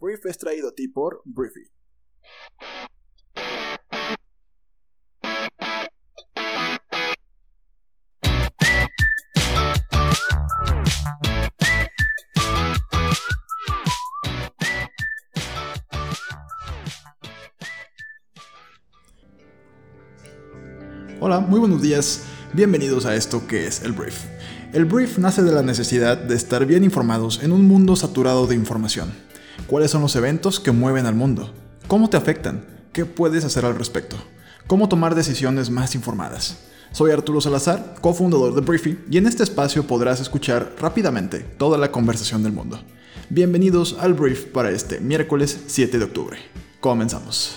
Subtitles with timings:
[0.00, 1.70] Brief es traído a ti por Briefy.
[21.18, 22.24] Hola, muy buenos días.
[22.52, 24.24] Bienvenidos a esto que es el brief.
[24.72, 28.54] El brief nace de la necesidad de estar bien informados en un mundo saturado de
[28.54, 29.25] información.
[29.66, 31.52] ¿Cuáles son los eventos que mueven al mundo?
[31.88, 32.64] ¿Cómo te afectan?
[32.92, 34.16] ¿Qué puedes hacer al respecto?
[34.68, 36.58] ¿Cómo tomar decisiones más informadas?
[36.92, 41.90] Soy Arturo Salazar, cofundador de Briefy, y en este espacio podrás escuchar rápidamente toda la
[41.90, 42.80] conversación del mundo.
[43.28, 46.38] Bienvenidos al brief para este miércoles 7 de octubre.
[46.80, 47.56] Comenzamos.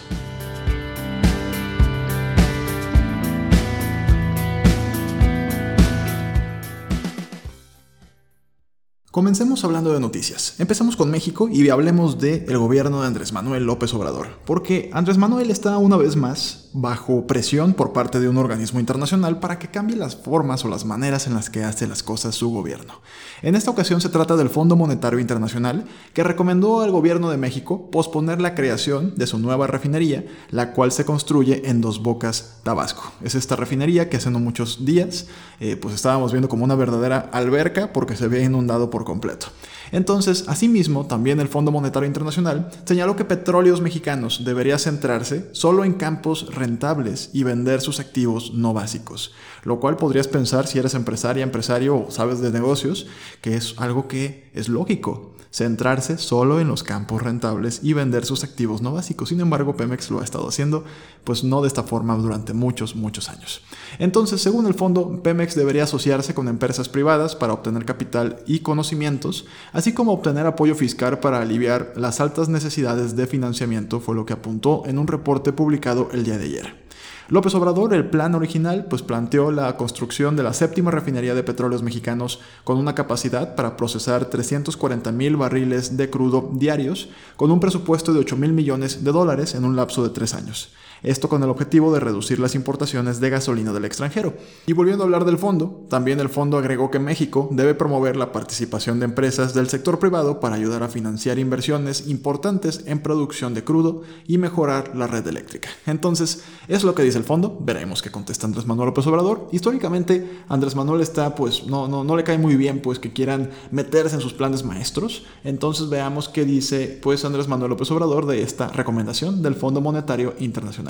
[9.19, 10.55] Comencemos hablando de noticias.
[10.59, 15.51] Empezamos con México y hablemos del gobierno de Andrés Manuel López Obrador, porque Andrés Manuel
[15.51, 19.95] está una vez más bajo presión por parte de un organismo internacional para que cambie
[19.95, 23.01] las formas o las maneras en las que hace las cosas su gobierno.
[23.41, 27.89] En esta ocasión se trata del Fondo Monetario Internacional, que recomendó al gobierno de México
[27.89, 33.11] posponer la creación de su nueva refinería, la cual se construye en Dos Bocas, Tabasco.
[33.23, 35.27] Es esta refinería que hace no muchos días
[35.59, 39.47] eh, pues estábamos viendo como una verdadera alberca porque se había inundado por completo.
[39.91, 45.93] Entonces, asimismo, también el Fondo Monetario Internacional señaló que Petróleos Mexicanos debería centrarse solo en
[45.93, 51.43] campos rentables y vender sus activos no básicos, lo cual podrías pensar si eres empresaria,
[51.43, 53.07] empresario o sabes de negocios,
[53.41, 58.43] que es algo que es lógico centrarse solo en los campos rentables y vender sus
[58.43, 59.29] activos no básicos.
[59.29, 60.83] Sin embargo, Pemex lo ha estado haciendo,
[61.23, 63.61] pues no de esta forma durante muchos, muchos años.
[63.99, 69.45] Entonces, según el fondo, Pemex debería asociarse con empresas privadas para obtener capital y conocimientos,
[69.73, 74.33] así como obtener apoyo fiscal para aliviar las altas necesidades de financiamiento, fue lo que
[74.33, 76.89] apuntó en un reporte publicado el día de ayer.
[77.27, 81.83] López Obrador, el plan original, pues planteó la construcción de la séptima refinería de petróleos
[81.83, 88.13] mexicanos con una capacidad para procesar 340 mil barriles de crudo diarios, con un presupuesto
[88.13, 90.71] de 8 mil millones de dólares en un lapso de tres años.
[91.03, 94.33] Esto con el objetivo de reducir las importaciones de gasolina del extranjero.
[94.65, 98.31] Y volviendo a hablar del fondo, también el fondo agregó que México debe promover la
[98.31, 103.63] participación de empresas del sector privado para ayudar a financiar inversiones importantes en producción de
[103.63, 105.69] crudo y mejorar la red eléctrica.
[105.85, 109.47] Entonces, es lo que dice el fondo, veremos qué contesta Andrés Manuel López Obrador.
[109.51, 113.51] Históricamente, Andrés Manuel está, pues, no, no, no le cae muy bien, pues, que quieran
[113.71, 115.23] meterse en sus planes maestros.
[115.43, 120.35] Entonces, veamos qué dice, pues, Andrés Manuel López Obrador de esta recomendación del Fondo Monetario
[120.39, 120.88] Internacional.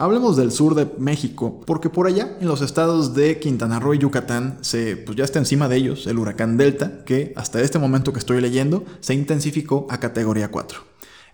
[0.00, 3.98] Hablemos del sur de México, porque por allá, en los estados de Quintana Roo y
[3.98, 8.12] Yucatán, se, pues ya está encima de ellos el huracán Delta, que hasta este momento
[8.12, 10.87] que estoy leyendo se intensificó a categoría 4.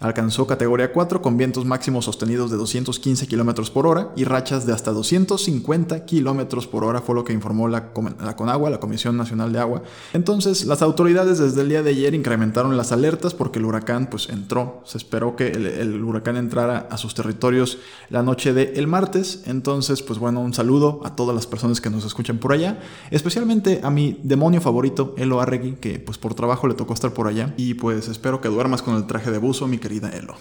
[0.04, 4.74] Alcanzó categoría 4 con vientos máximos sostenidos de 215 km por hora y rachas de
[4.74, 9.60] hasta 250 km por hora, fue lo que informó la, CONAGUA, la Comisión Nacional de
[9.60, 9.82] Agua.
[10.12, 14.28] Entonces, las autoridades desde el día de ayer incrementaron las alertas porque el huracán pues
[14.28, 14.82] entró.
[14.84, 17.78] Se esperó que el, huracán entrara a sus territorios
[18.10, 19.44] la noche del martes.
[19.46, 22.78] Entonces, pues bueno, un saludo a todas las personas que nos escuchan por allá,
[23.10, 27.26] especialmente a mi demonio favorito, Elo Arregui, que pues por trabajo le tocó estar por
[27.26, 27.54] allá.
[27.56, 30.36] Y pues espero que duermas con el traje de buzo, mi querida Elo.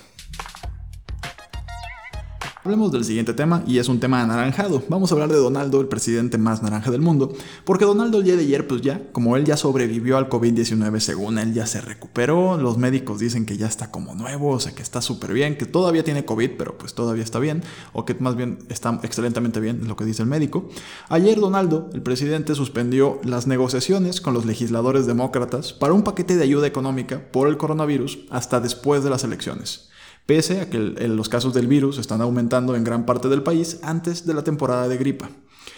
[2.66, 4.82] Hablemos del siguiente tema y es un tema anaranjado.
[4.88, 7.34] Vamos a hablar de Donaldo, el presidente más naranja del mundo,
[7.66, 11.40] porque Donaldo el día de ayer, pues ya, como él ya sobrevivió al COVID-19, según
[11.40, 14.82] él ya se recuperó, los médicos dicen que ya está como nuevo, o sea que
[14.82, 18.38] está súper bien, que todavía tiene COVID, pero pues todavía está bien, o que más
[18.38, 20.70] bien está excelentemente bien, es lo que dice el médico.
[21.10, 26.44] Ayer Donaldo, el presidente, suspendió las negociaciones con los legisladores demócratas para un paquete de
[26.44, 29.90] ayuda económica por el coronavirus hasta después de las elecciones
[30.26, 34.26] pese a que los casos del virus están aumentando en gran parte del país antes
[34.26, 35.30] de la temporada de gripa.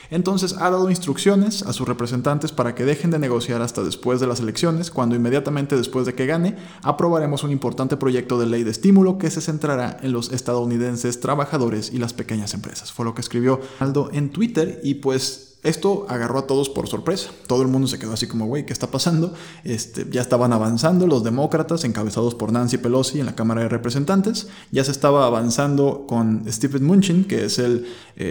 [0.10, 4.28] Entonces ha dado instrucciones a sus representantes para que dejen de negociar hasta después de
[4.28, 8.72] las elecciones, cuando inmediatamente después de que gane aprobaremos un importante proyecto de ley de
[8.72, 12.92] estímulo que se centrará en los estadounidenses trabajadores y las pequeñas empresas.
[12.92, 17.32] Fue lo que escribió Aldo en Twitter y pues esto agarró a todos por sorpresa.
[17.48, 19.34] Todo el mundo se quedó así como, güey, ¿qué está pasando?
[19.64, 24.48] Este, ya estaban avanzando los demócratas, encabezados por Nancy Pelosi en la Cámara de Representantes.
[24.72, 27.88] Ya se estaba avanzando con Stephen Munchin, que es el,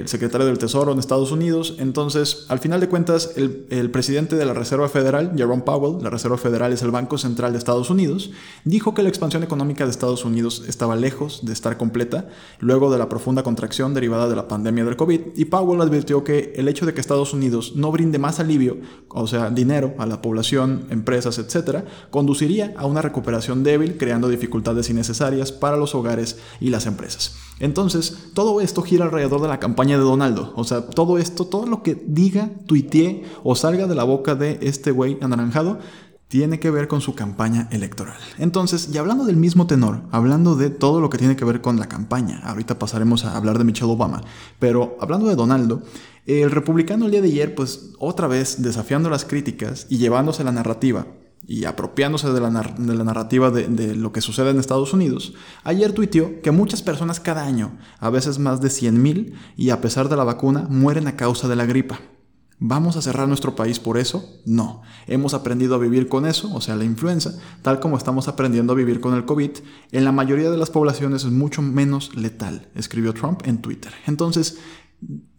[0.06, 1.76] secretario del Tesoro en Estados Unidos.
[1.78, 6.38] Entonces, al final de cuentas, el, presidente de la Reserva Federal, Jerome Powell, la Reserva
[6.38, 8.30] Federal es el Banco Central de Estados Unidos,
[8.64, 12.28] dijo que la expansión económica de Estados Unidos estaba lejos de estar completa
[12.60, 15.20] luego de la profunda contracción derivada de la pandemia del COVID.
[15.36, 18.78] Y Powell advirtió que el hecho de que Estados Unidos no brinde más alivio,
[19.08, 24.90] o sea, dinero a la población, empresas, etcétera, conduciría a una recuperación débil, creando dificultades
[24.90, 27.36] innecesarias para los hogares y las empresas.
[27.60, 30.52] Entonces, todo esto gira alrededor de la campaña de Donaldo.
[30.56, 34.58] O sea, todo esto, todo lo que diga, tuitee o salga de la boca de
[34.60, 35.78] este güey anaranjado,
[36.28, 38.18] tiene que ver con su campaña electoral.
[38.38, 41.78] Entonces, y hablando del mismo tenor, hablando de todo lo que tiene que ver con
[41.78, 44.22] la campaña, ahorita pasaremos a hablar de Michelle Obama,
[44.58, 45.82] pero hablando de Donaldo,
[46.26, 50.52] el republicano el día de ayer, pues otra vez desafiando las críticas y llevándose la
[50.52, 51.06] narrativa
[51.46, 56.50] y apropiándose de la, narrativa de, lo que sucede en Estados Unidos, ayer tuiteó que
[56.50, 60.66] muchas personas cada año, a veces más de 100.000, y a pesar de la vacuna,
[60.70, 62.00] mueren a causa de la gripa.
[62.58, 64.40] ¿Vamos a cerrar nuestro país por eso?
[64.46, 64.82] No.
[65.06, 68.76] Hemos aprendido a vivir con eso, o sea, la influenza, tal como estamos aprendiendo a
[68.76, 69.50] vivir con el COVID.
[69.92, 73.92] En la mayoría de las poblaciones es mucho menos letal, escribió Trump en Twitter.
[74.06, 74.58] Entonces,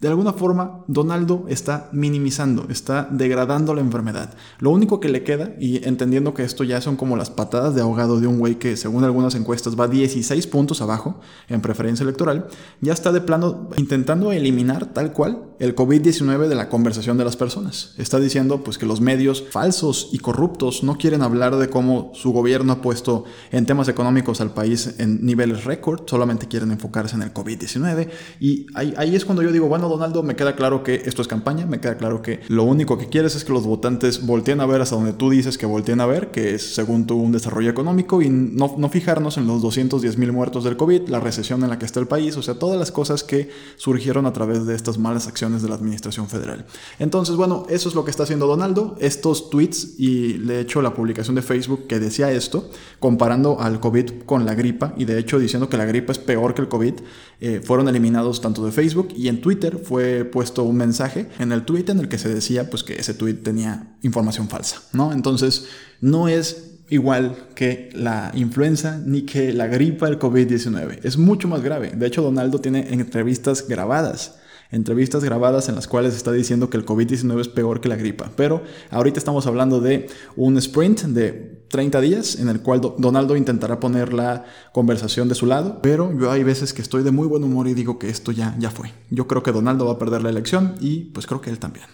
[0.01, 4.33] de alguna forma, Donaldo está minimizando, está degradando la enfermedad.
[4.59, 7.81] Lo único que le queda, y entendiendo que esto ya son como las patadas de
[7.81, 12.47] ahogado de un güey que según algunas encuestas va 16 puntos abajo en preferencia electoral,
[12.81, 17.38] ya está de plano intentando eliminar tal cual el COVID-19 de la conversación de las
[17.38, 17.94] personas.
[17.98, 22.31] Está diciendo pues que los medios falsos y corruptos no quieren hablar de cómo su
[22.31, 27.21] gobierno ha puesto en temas económicos al país en niveles récord, solamente quieren enfocarse en
[27.21, 28.09] el COVID-19
[28.39, 31.65] y ahí, es cuando yo digo, bueno, Donaldo, me queda claro que esto es campaña,
[31.65, 34.81] me queda claro que lo único que quieres es que los votantes volteen a ver
[34.81, 38.21] hasta donde tú dices que volteen a ver, que es según tú un desarrollo económico
[38.21, 41.80] y no, no fijarnos en los 210 mil muertos del COVID, la recesión en la
[41.80, 44.97] que está el país, o sea, todas las cosas que surgieron a través de estas
[44.97, 46.65] malas acciones de la administración federal.
[47.00, 50.94] Entonces, bueno, eso es lo que está haciendo Donaldo, estos tweets y de hecho la
[50.94, 52.69] publicación de Facebook que decía esto,
[53.00, 56.53] comparando al COVID con la gripa y de hecho diciendo que la gripa es peor
[56.53, 56.94] que el COVID,
[57.41, 61.63] eh, fueron eliminados tanto de Facebook y en Twitter fue puesto un mensaje en el
[61.63, 65.12] tweet en el que se decía pues que ese tweet tenía información falsa, ¿no?
[65.12, 65.68] Entonces
[66.01, 71.62] no es igual que la influenza ni que la gripa del COVID-19, es mucho más
[71.62, 71.94] grave.
[71.95, 74.36] De hecho Donaldo tiene entrevistas grabadas
[74.71, 78.31] entrevistas grabadas en las cuales está diciendo que el COVID-19 es peor que la gripa.
[78.35, 83.79] Pero ahorita estamos hablando de un sprint de 30 días en el cual Donaldo intentará
[83.79, 87.44] poner la conversación de su lado, pero yo hay veces que estoy de muy buen
[87.44, 88.91] humor y digo que esto ya, ya fue.
[89.09, 91.85] Yo creo que Donaldo va a perder la elección y pues creo que él también.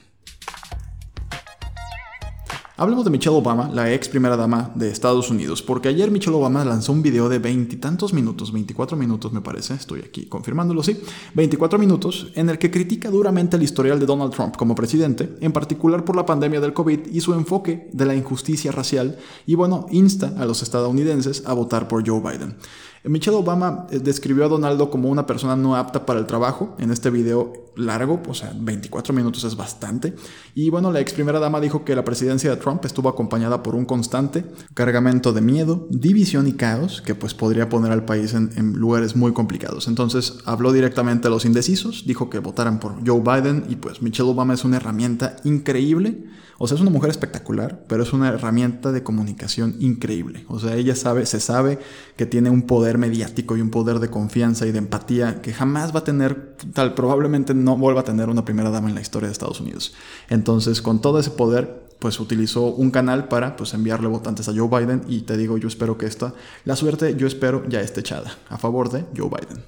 [2.81, 6.65] Hablemos de Michelle Obama, la ex primera dama de Estados Unidos, porque ayer Michelle Obama
[6.65, 10.99] lanzó un video de veintitantos minutos, 24 minutos me parece, estoy aquí confirmándolo, sí,
[11.35, 15.51] 24 minutos, en el que critica duramente el historial de Donald Trump como presidente, en
[15.51, 19.85] particular por la pandemia del COVID y su enfoque de la injusticia racial, y bueno,
[19.91, 22.55] insta a los estadounidenses a votar por Joe Biden.
[23.03, 26.91] Michelle Obama eh, describió a Donaldo como una persona no apta para el trabajo en
[26.91, 30.13] este video largo, o sea, 24 minutos es bastante.
[30.53, 33.75] Y bueno, la ex primera dama dijo que la presidencia de Trump estuvo acompañada por
[33.75, 38.51] un constante cargamento de miedo, división y caos que pues podría poner al país en,
[38.55, 39.87] en lugares muy complicados.
[39.87, 44.29] Entonces habló directamente a los indecisos, dijo que votaran por Joe Biden y pues Michelle
[44.29, 46.25] Obama es una herramienta increíble
[46.63, 50.45] o sea, es una mujer espectacular, pero es una herramienta de comunicación increíble.
[50.47, 51.79] O sea, ella sabe, se sabe
[52.17, 55.93] que tiene un poder mediático y un poder de confianza y de empatía que jamás
[55.93, 59.27] va a tener, tal, probablemente no vuelva a tener una primera dama en la historia
[59.27, 59.93] de Estados Unidos.
[60.29, 64.67] Entonces, con todo ese poder, pues utilizó un canal para pues enviarle votantes a Joe
[64.67, 66.33] Biden y te digo, yo espero que esta,
[66.65, 69.63] la suerte yo espero ya esté echada a favor de Joe Biden.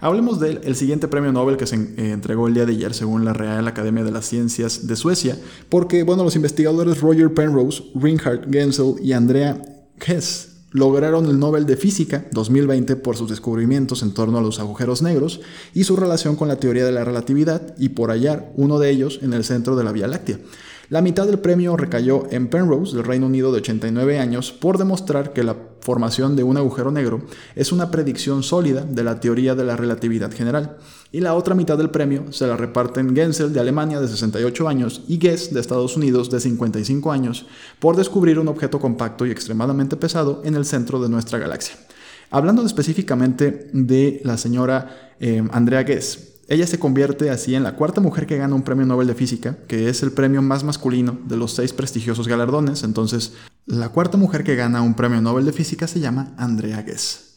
[0.00, 3.32] Hablemos del siguiente premio Nobel que se eh, entregó el día de ayer según la
[3.32, 5.36] Real Academia de las Ciencias de Suecia,
[5.68, 9.60] porque bueno, los investigadores Roger Penrose, Reinhard Genzel y Andrea
[10.00, 15.02] Hess lograron el Nobel de Física 2020 por sus descubrimientos en torno a los agujeros
[15.02, 15.40] negros
[15.74, 19.20] y su relación con la teoría de la relatividad y por hallar uno de ellos
[19.22, 20.38] en el centro de la Vía Láctea.
[20.90, 25.34] La mitad del premio recayó en Penrose, del Reino Unido de 89 años, por demostrar
[25.34, 27.20] que la formación de un agujero negro
[27.54, 30.78] es una predicción sólida de la teoría de la relatividad general.
[31.12, 35.02] Y la otra mitad del premio se la reparten Genzel de Alemania de 68 años
[35.06, 37.44] y Guess de Estados Unidos de 55 años
[37.80, 41.76] por descubrir un objeto compacto y extremadamente pesado en el centro de nuestra galaxia.
[42.30, 48.00] Hablando específicamente de la señora eh, Andrea Guess, ella se convierte así en la cuarta
[48.00, 51.36] mujer que gana un premio Nobel de Física, que es el premio más masculino de
[51.36, 52.84] los seis prestigiosos galardones.
[52.84, 53.34] Entonces,
[53.66, 57.36] la cuarta mujer que gana un premio Nobel de Física se llama Andrea Ghez.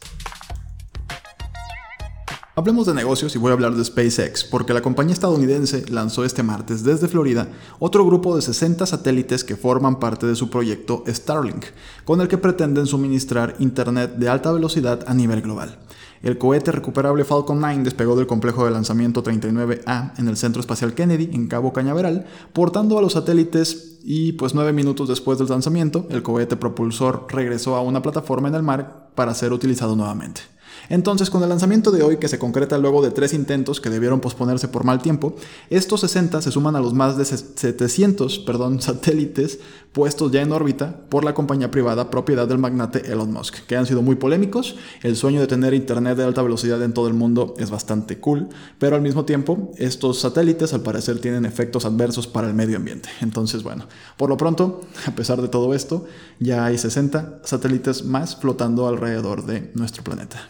[2.56, 6.44] Hablemos de negocios y voy a hablar de SpaceX, porque la compañía estadounidense lanzó este
[6.44, 7.50] martes desde Florida
[7.80, 11.66] otro grupo de 60 satélites que forman parte de su proyecto Starlink,
[12.06, 15.80] con el que pretenden suministrar Internet de alta velocidad a nivel global.
[16.24, 20.94] El cohete recuperable Falcon 9 despegó del complejo de lanzamiento 39A en el Centro Espacial
[20.94, 26.08] Kennedy, en Cabo Cañaveral, portando a los satélites y pues nueve minutos después del lanzamiento,
[26.10, 30.42] el cohete propulsor regresó a una plataforma en el mar para ser utilizado nuevamente.
[30.90, 34.20] Entonces, con el lanzamiento de hoy, que se concreta luego de tres intentos que debieron
[34.20, 35.36] posponerse por mal tiempo,
[35.70, 39.60] estos 60 se suman a los más de 700 perdón, satélites
[39.92, 43.86] puestos ya en órbita por la compañía privada propiedad del magnate Elon Musk, que han
[43.86, 44.76] sido muy polémicos.
[45.04, 48.50] El sueño de tener internet de alta velocidad en todo el mundo es bastante cool,
[48.80, 53.10] pero al mismo tiempo, estos satélites al parecer tienen efectos adversos para el medio ambiente.
[53.22, 56.06] Entonces, bueno, por lo pronto, a pesar de todo esto,
[56.40, 60.50] ya hay 60 satélites más flotando alrededor de nuestro planeta.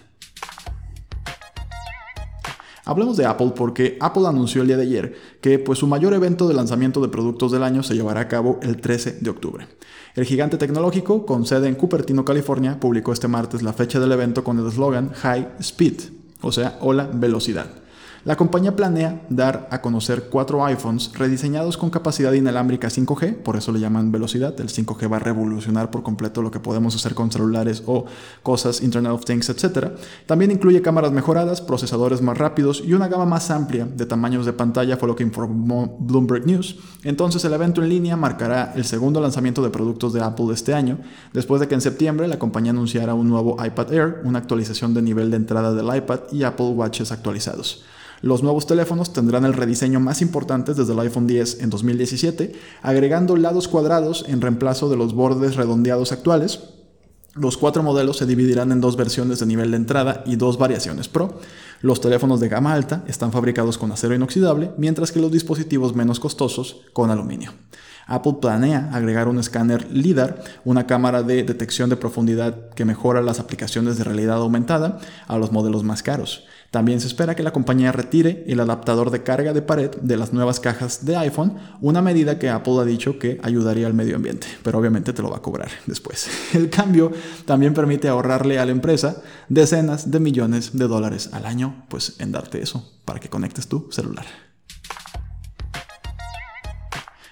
[2.86, 6.48] Hablemos de Apple porque Apple anunció el día de ayer que pues, su mayor evento
[6.48, 9.68] de lanzamiento de productos del año se llevará a cabo el 13 de octubre.
[10.16, 14.44] El gigante tecnológico, con sede en Cupertino, California, publicó este martes la fecha del evento
[14.44, 16.02] con el eslogan High Speed,
[16.42, 17.81] o sea, hola velocidad.
[18.24, 23.72] La compañía planea dar a conocer cuatro iPhones rediseñados con capacidad inalámbrica 5G, por eso
[23.72, 24.54] le llaman velocidad.
[24.62, 28.06] El 5G va a revolucionar por completo lo que podemos hacer con celulares o
[28.44, 29.94] cosas Internet of Things, etc.
[30.28, 34.54] También incluye cámaras mejoradas, procesadores más rápidos y una gama más amplia de tamaños de
[34.54, 36.78] pantalla, fue lo que informó Bloomberg News.
[37.04, 41.00] Entonces el evento en línea marcará el segundo lanzamiento de productos de Apple este año,
[41.34, 45.02] después de que en septiembre la compañía anunciara un nuevo iPad Air, una actualización de
[45.02, 47.84] nivel de entrada del iPad y Apple Watches actualizados.
[48.22, 53.36] Los nuevos teléfonos tendrán el rediseño más importante desde el iPhone 10 en 2017, agregando
[53.36, 56.60] lados cuadrados en reemplazo de los bordes redondeados actuales.
[57.34, 61.08] Los cuatro modelos se dividirán en dos versiones de nivel de entrada y dos variaciones
[61.08, 61.40] Pro.
[61.82, 66.20] Los teléfonos de gama alta están fabricados con acero inoxidable, mientras que los dispositivos menos
[66.20, 67.54] costosos con aluminio.
[68.06, 73.40] Apple planea agregar un escáner LIDAR, una cámara de detección de profundidad que mejora las
[73.40, 76.46] aplicaciones de realidad aumentada a los modelos más caros.
[76.72, 80.32] También se espera que la compañía retire el adaptador de carga de pared de las
[80.32, 84.48] nuevas cajas de iPhone, una medida que Apple ha dicho que ayudaría al medio ambiente,
[84.64, 86.30] pero obviamente te lo va a cobrar después.
[86.54, 87.12] El cambio
[87.44, 92.32] también permite ahorrarle a la empresa decenas de millones de dólares al año, pues en
[92.32, 94.26] darte eso, para que conectes tu celular.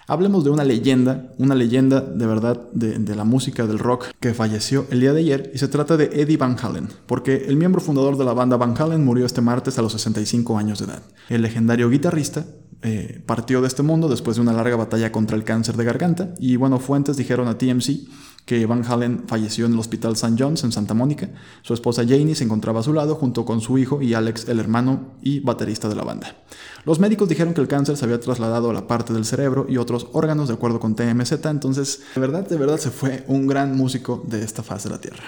[0.10, 4.88] Hablemos de una leyenda, una leyenda de verdad de, la música del rock que falleció
[4.90, 8.18] el día de ayer y se trata de Eddie Van Halen, porque el miembro fundador
[8.18, 11.04] de la banda Van Halen murió este martes a los 65 años de edad.
[11.30, 12.44] El legendario guitarrista
[12.82, 16.34] eh, partió de este mundo después de una larga batalla contra el cáncer de garganta
[16.40, 18.08] y bueno, fuentes dijeron a TMC
[18.46, 20.36] que Van Halen falleció en el Hospital St.
[20.36, 21.30] John's en Santa Mónica.
[21.62, 24.60] Su esposa Janie se encontraba a su lado junto con su hijo y Alex, el
[24.60, 26.36] hermano y baterista de la banda.
[26.84, 29.78] Los médicos dijeron que el cáncer se había trasladado a la parte del cerebro y
[29.78, 33.78] otros órganos de acuerdo con TMZ, entonces de verdad, de verdad se fue un gran
[33.78, 35.26] músico de esta faz de la Tierra.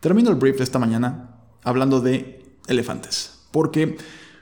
[0.00, 3.96] Termino el brief de esta mañana hablando de elefantes, porque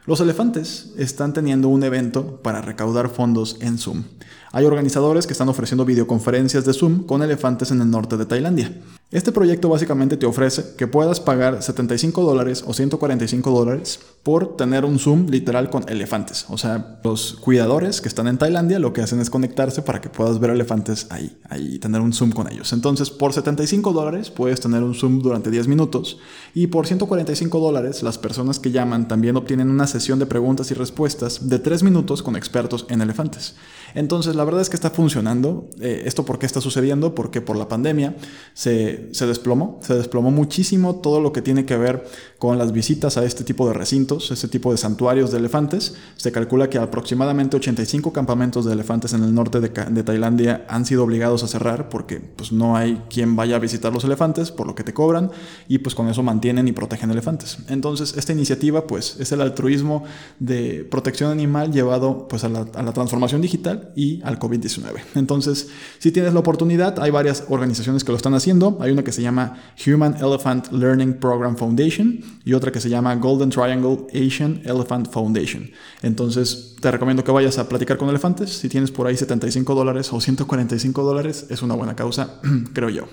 [0.07, 4.05] los elefantes están teniendo un evento para recaudar fondos en Zoom.
[4.53, 8.73] Hay organizadores que están ofreciendo videoconferencias de Zoom con elefantes en el norte de Tailandia.
[9.13, 14.85] Este proyecto básicamente te ofrece que puedas pagar 75 dólares o 145 dólares por tener
[14.85, 16.45] un Zoom literal con elefantes.
[16.49, 20.09] O sea, los cuidadores que están en Tailandia lo que hacen es conectarse para que
[20.09, 22.73] puedas ver elefantes ahí, ahí tener un Zoom con ellos.
[22.73, 26.19] Entonces, por 75 dólares puedes tener un Zoom durante 10 minutos
[26.53, 30.75] y por 145 dólares las personas que llaman también obtienen una sesión de preguntas y
[30.75, 33.55] respuestas de 3 minutos con expertos en elefantes.
[33.95, 35.71] Entonces, la verdad es que está funcionando.
[35.81, 37.15] Eh, ¿Esto por qué está sucediendo?
[37.15, 38.17] Porque por la pandemia
[38.53, 42.07] se se, desplomó, se desplomó muchísimo todo lo que tiene que ver
[42.39, 45.95] con las visitas a este tipo de recintos, este tipo de santuarios de elefantes.
[46.17, 49.69] Se calcula que aproximadamente 85 campamentos de elefantes en el norte de,
[50.03, 54.05] Tailandia han sido obligados a cerrar porque pues, no hay quien vaya a visitar los
[54.05, 55.31] elefantes, por lo que te cobran,
[55.69, 57.59] y pues con eso mantienen y protegen elefantes.
[57.69, 60.05] Entonces, esta iniciativa pues es el altruismo
[60.39, 65.01] de protección animal llevado pues a la, a la transformación digital y al COVID-19.
[65.15, 68.79] Entonces, si tienes la oportunidad, hay varias organizaciones que lo están haciendo.
[68.87, 73.17] Hay una que se llama Human Elephant Learning Program Foundation y otra que se llama
[73.17, 75.69] Golden Triangle Asian Elephant Foundation.
[76.03, 78.51] Entonces te recomiendo que vayas a platicar con elefantes.
[78.51, 82.41] Si tienes por ahí 75 dólares o 145 dólares, es una buena causa,
[82.73, 83.09] creo yo.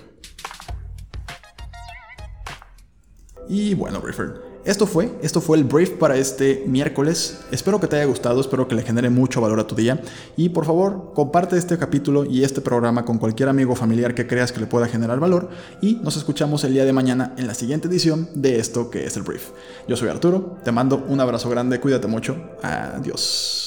[3.48, 4.53] Y bueno, Briefer.
[4.64, 7.40] Esto fue, esto fue el brief para este miércoles.
[7.50, 10.00] Espero que te haya gustado, espero que le genere mucho valor a tu día.
[10.38, 14.52] Y por favor, comparte este capítulo y este programa con cualquier amigo familiar que creas
[14.52, 15.50] que le pueda generar valor.
[15.82, 19.16] Y nos escuchamos el día de mañana en la siguiente edición de esto que es
[19.18, 19.50] el brief.
[19.86, 22.34] Yo soy Arturo, te mando un abrazo grande, cuídate mucho.
[22.62, 23.63] Adiós.